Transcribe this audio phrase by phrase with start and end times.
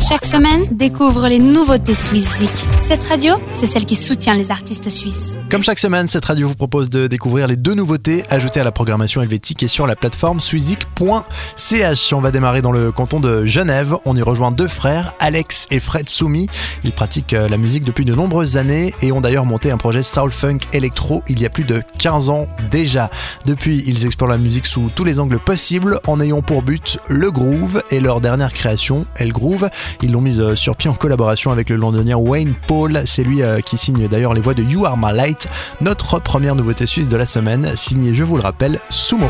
[0.00, 2.42] Chaque semaine, découvre les nouveautés suisses
[2.78, 5.38] Cette radio, c'est celle qui soutient les artistes suisses.
[5.50, 8.72] Comme chaque semaine, cette radio vous propose de découvrir les deux nouveautés ajoutées à la
[8.72, 12.12] programmation helvétique et sur la plateforme suizik.ch.
[12.14, 13.94] On va démarrer dans le canton de Genève.
[14.06, 16.46] On y rejoint deux frères, Alex et Fred Soumi.
[16.82, 20.02] Ils pratiquent euh, la musique depuis de nombreuses années et ont d'ailleurs monté un projet
[20.02, 23.10] soul funk électro il y a plus de 15 ans déjà.
[23.44, 27.30] Depuis, ils explorent la musique sous tous les angles possibles en ayant pour but le
[27.30, 29.68] groove et leur dernière création, El Groove,
[30.02, 33.02] ils l'ont mise euh, sur pied en collaboration avec le londonien Wayne Paul.
[33.06, 35.48] C'est lui euh, qui signe d'ailleurs les voix de You Are My Light,
[35.80, 39.28] notre première nouveauté suisse de la semaine, signée, je vous le rappelle, Sumo.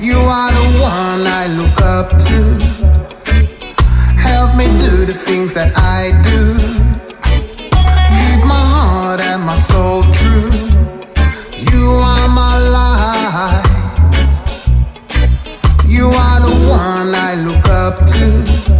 [0.00, 2.40] You are the one I look up to.
[4.16, 6.90] Help me do the things that I do.
[8.42, 10.50] My heart and my soul true.
[11.72, 12.50] You are my.
[16.00, 18.79] You are the one I look up to.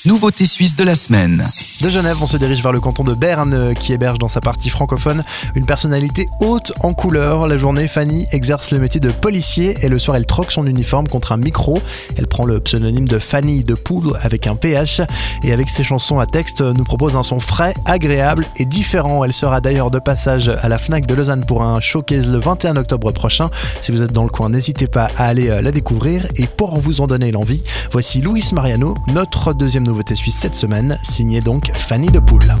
[0.03, 1.45] Nouveauté suisse de la semaine.
[1.83, 4.71] De Genève, on se dirige vers le canton de Berne qui héberge dans sa partie
[4.71, 7.47] francophone une personnalité haute en couleur.
[7.47, 11.07] La journée, Fanny exerce le métier de policier et le soir, elle troque son uniforme
[11.07, 11.79] contre un micro.
[12.17, 15.01] Elle prend le pseudonyme de Fanny de Poudre avec un PH
[15.43, 19.23] et avec ses chansons à texte nous propose un son frais, agréable et différent.
[19.23, 22.75] Elle sera d'ailleurs de passage à la FNAC de Lausanne pour un showcase le 21
[22.75, 23.51] octobre prochain.
[23.81, 26.79] Si vous êtes dans le coin, n'hésitez pas à aller euh, la découvrir et pour
[26.79, 31.69] vous en donner l'envie, voici Louis Mariano, notre deuxième nouveauté suisse cette semaine, signée donc
[31.73, 32.55] Fanny de Poule.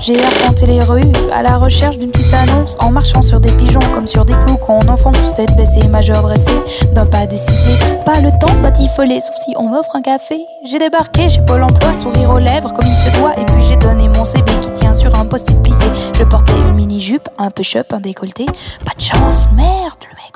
[0.00, 3.82] J'ai arpenté les rues à la recherche d'une petite annonce en marchant sur des pigeons
[3.92, 6.52] comme sur des clous quand on enfonce tête baissée, majeur dressé
[6.94, 7.58] d'un pas décidé.
[8.06, 10.40] Pas le temps de batifoler sauf si on m'offre un café.
[10.64, 13.76] J'ai débarqué j'ai Pôle emploi, sourire aux lèvres comme il se doit et puis j'ai
[13.76, 15.76] donné mon CV qui tient sur un post-it plié.
[16.18, 18.46] Je portais une mini-jupe, un push-up, un décolleté.
[18.86, 20.34] Pas de chance, merde, le mec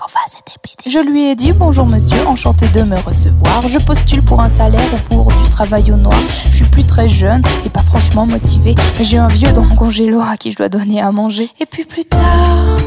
[0.89, 3.69] Je lui ai dit bonjour monsieur, enchanté de me recevoir.
[3.69, 6.19] Je postule pour un salaire ou pour du travail au noir.
[6.49, 9.75] Je suis plus très jeune et pas franchement motivé, mais j'ai un vieux dans mon
[9.75, 11.51] congélo à qui je dois donner à manger.
[11.61, 12.79] Et puis plus tard,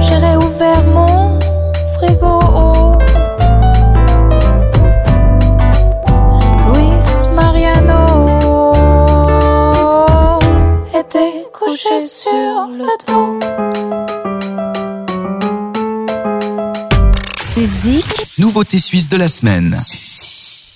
[0.00, 1.38] j'ai réouvert mon
[1.98, 2.96] frigo.
[6.72, 8.72] Luis Mariano
[10.98, 14.13] était couché sur le dos.
[17.54, 18.04] Suzik.
[18.40, 19.78] Nouveauté suisse de la semaine.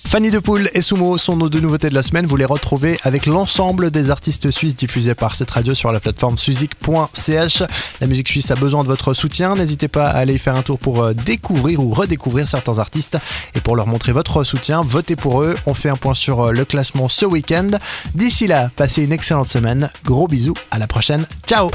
[0.07, 2.25] Fanny de Poule et Sumo sont nos deux nouveautés de la semaine.
[2.25, 6.37] Vous les retrouvez avec l'ensemble des artistes suisses diffusés par cette radio sur la plateforme
[6.37, 7.63] suzik.ch.
[7.99, 9.55] La musique suisse a besoin de votre soutien.
[9.55, 13.17] N'hésitez pas à aller faire un tour pour euh, découvrir ou redécouvrir certains artistes.
[13.55, 15.55] Et pour leur montrer votre soutien, votez pour eux.
[15.65, 17.71] On fait un point sur euh, le classement ce week-end.
[18.15, 19.91] D'ici là, passez une excellente semaine.
[20.05, 20.55] Gros bisous.
[20.71, 21.27] À la prochaine.
[21.45, 21.71] Ciao.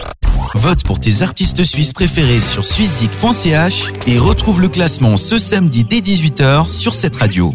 [0.55, 5.99] Vote pour tes artistes suisses préférés sur suizik.ch et retrouve le classement ce samedi dès
[5.99, 7.53] 18h sur cette radio.